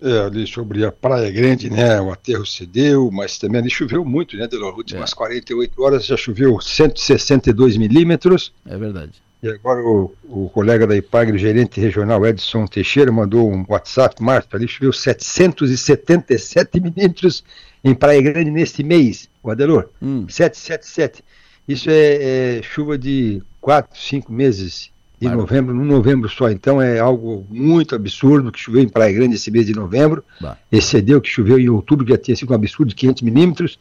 [0.00, 2.00] É, ali sobre a Praia Grande, né?
[2.00, 4.46] O aterro cedeu, mas também ali choveu muito, né?
[4.46, 5.14] Das últimas é.
[5.14, 8.52] 48 horas já choveu 162 milímetros.
[8.64, 9.20] É verdade.
[9.42, 14.22] E agora o, o colega da IPAGRE, o gerente regional Edson Teixeira, mandou um WhatsApp,
[14.22, 17.42] Márcio, ali choveu 777 milímetros
[17.82, 19.90] em Praia Grande neste mês, o Adelor.
[20.02, 20.26] Hum.
[20.28, 21.24] 777.
[21.66, 24.90] Isso é, é chuva de 4, 5 meses
[25.20, 26.50] de novembro, no novembro só.
[26.50, 30.24] Então é algo muito absurdo que choveu em Praia Grande esse mês de novembro.
[30.40, 30.56] Bah.
[30.70, 33.78] Excedeu que choveu em outubro, que já tinha sido um absurdo, 500 milímetros.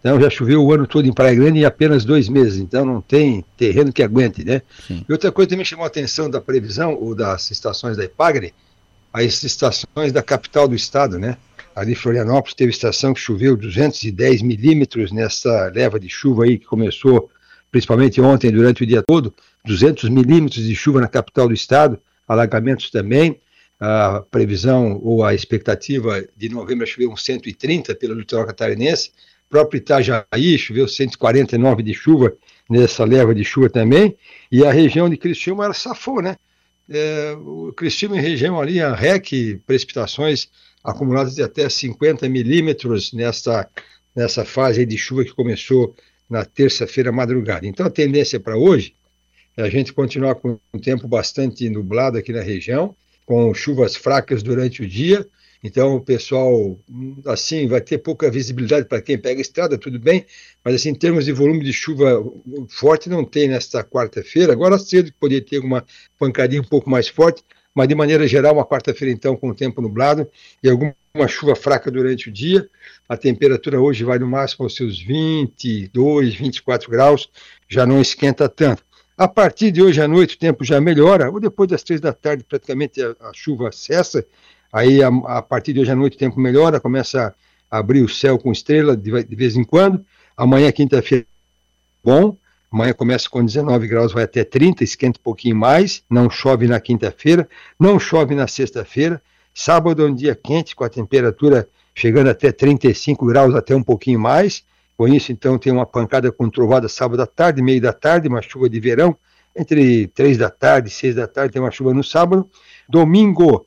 [0.00, 2.58] Então já choveu o ano todo em Praia Grande em apenas dois meses.
[2.58, 4.62] Então não tem terreno que aguente, né?
[4.86, 5.04] Sim.
[5.08, 8.54] E outra coisa que também chamou a atenção da previsão, ou das estações da Ipagre,
[9.12, 11.36] as estações da capital do estado, né?
[11.74, 17.30] Ali Florianópolis teve estação que choveu 210 milímetros nessa leva de chuva aí que começou
[17.70, 19.32] principalmente ontem durante o dia todo.
[19.68, 23.38] 200 milímetros de chuva na capital do estado, alagamentos também.
[23.78, 29.12] A previsão ou a expectativa de novembro é chover uns 130 pelo litoral catarinense.
[29.48, 32.34] Próprio Itajaí choveu 149 de chuva
[32.68, 34.16] nessa leva de chuva também.
[34.50, 36.36] E a região de Criciúma era safou, né?
[36.90, 40.48] É, o Criciúma e região ali, a REC, precipitações
[40.82, 43.68] acumuladas de até 50 milímetros nessa,
[44.16, 45.94] nessa fase de chuva que começou
[46.28, 47.66] na terça-feira madrugada.
[47.66, 48.94] Então a tendência para hoje
[49.58, 52.94] a gente continuar com um tempo bastante nublado aqui na região,
[53.26, 55.26] com chuvas fracas durante o dia.
[55.62, 56.78] Então o pessoal,
[57.26, 60.24] assim, vai ter pouca visibilidade para quem pega estrada, tudo bem,
[60.64, 62.24] mas assim, em termos de volume de chuva
[62.68, 64.52] forte, não tem nesta quarta-feira.
[64.52, 65.84] Agora cedo poderia ter uma
[66.16, 67.42] pancadinha um pouco mais forte,
[67.74, 70.30] mas de maneira geral, uma quarta-feira então com o tempo nublado
[70.62, 70.94] e alguma
[71.26, 72.70] chuva fraca durante o dia.
[73.08, 77.28] A temperatura hoje vai no máximo aos seus 22, 24 graus,
[77.68, 78.87] já não esquenta tanto.
[79.18, 82.12] A partir de hoje à noite o tempo já melhora, ou depois das três da
[82.12, 84.24] tarde praticamente a, a chuva cessa,
[84.72, 87.34] aí a, a, partir de hoje à noite o tempo melhora, começa
[87.68, 90.06] a abrir o céu com estrela de, de vez em quando.
[90.36, 91.26] Amanhã, quinta-feira,
[92.04, 92.36] bom,
[92.70, 96.78] amanhã começa com 19 graus, vai até 30, esquenta um pouquinho mais, não chove na
[96.78, 99.20] quinta-feira, não chove na sexta-feira.
[99.52, 104.20] Sábado é um dia quente, com a temperatura chegando até 35 graus, até um pouquinho
[104.20, 104.62] mais.
[104.98, 108.42] Com isso, então, tem uma pancada com trovada sábado à tarde, meio da tarde, uma
[108.42, 109.16] chuva de verão.
[109.54, 112.50] Entre três da tarde e seis da tarde tem uma chuva no sábado.
[112.88, 113.64] Domingo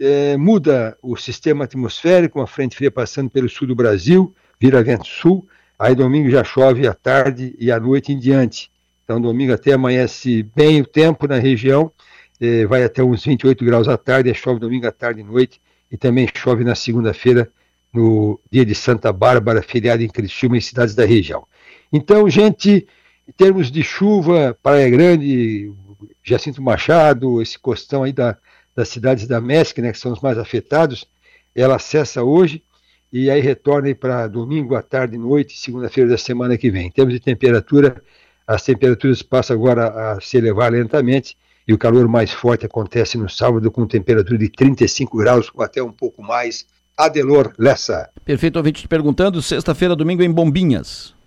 [0.00, 5.06] é, muda o sistema atmosférico, uma frente fria passando pelo sul do Brasil, vira vento
[5.06, 5.46] sul.
[5.78, 8.70] Aí domingo já chove à tarde e à noite em diante.
[9.04, 11.92] Então domingo até amanhece bem o tempo na região,
[12.40, 15.60] é, vai até uns 28 graus à tarde, chove domingo à tarde e noite,
[15.92, 17.52] e também chove na segunda-feira
[17.92, 21.46] no dia de Santa Bárbara, feriado em Criciúma e cidades da região.
[21.92, 22.86] Então, gente,
[23.28, 25.72] em termos de chuva, Praia Grande,
[26.22, 28.36] Jacinto Machado, esse costão aí da,
[28.74, 31.06] das cidades da MESC, né, que são os mais afetados,
[31.54, 32.62] ela cessa hoje
[33.12, 36.86] e aí retorna para domingo à tarde e noite, segunda-feira da semana que vem.
[36.86, 38.00] Em termos de temperatura,
[38.46, 41.36] as temperaturas passam agora a se elevar lentamente
[41.66, 45.82] e o calor mais forte acontece no sábado com temperatura de 35 graus ou até
[45.82, 46.66] um pouco mais
[47.04, 48.10] Adelor Lessa.
[48.24, 51.14] Perfeito, ouvinte te perguntando, sexta-feira, domingo em Bombinhas.